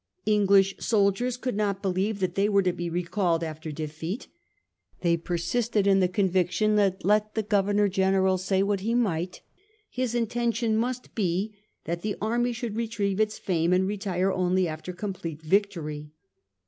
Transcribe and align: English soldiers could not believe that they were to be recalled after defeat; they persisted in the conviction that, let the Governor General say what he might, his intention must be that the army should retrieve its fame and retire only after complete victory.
English 0.25 0.73
soldiers 0.79 1.37
could 1.37 1.55
not 1.55 1.83
believe 1.83 2.19
that 2.21 2.33
they 2.33 2.49
were 2.49 2.63
to 2.63 2.73
be 2.73 2.89
recalled 2.89 3.43
after 3.43 3.71
defeat; 3.71 4.27
they 5.01 5.15
persisted 5.15 5.85
in 5.85 5.99
the 5.99 6.07
conviction 6.07 6.75
that, 6.75 7.05
let 7.05 7.35
the 7.35 7.43
Governor 7.43 7.87
General 7.87 8.39
say 8.39 8.63
what 8.63 8.79
he 8.79 8.95
might, 8.95 9.41
his 9.91 10.15
intention 10.15 10.75
must 10.75 11.13
be 11.13 11.55
that 11.83 12.01
the 12.01 12.15
army 12.19 12.51
should 12.51 12.75
retrieve 12.75 13.19
its 13.19 13.37
fame 13.37 13.71
and 13.71 13.85
retire 13.87 14.31
only 14.31 14.67
after 14.67 14.91
complete 14.91 15.43
victory. 15.43 16.11